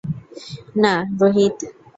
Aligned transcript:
না, 0.81 0.93
রোহিত। 1.19 1.57